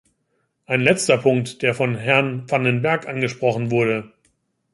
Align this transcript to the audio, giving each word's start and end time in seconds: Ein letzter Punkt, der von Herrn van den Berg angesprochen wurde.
Ein 0.65 0.81
letzter 0.81 1.15
Punkt, 1.19 1.61
der 1.61 1.75
von 1.75 1.93
Herrn 1.95 2.49
van 2.49 2.63
den 2.63 2.81
Berg 2.81 3.07
angesprochen 3.07 3.69
wurde. 3.69 4.11